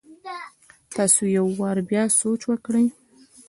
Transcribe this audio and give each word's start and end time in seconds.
تاسي 0.93 1.25
يو 1.37 1.45
وار 1.59 1.77
بيا 1.89 2.03
سوچ 2.21 2.41
وکړئ! 2.49 2.85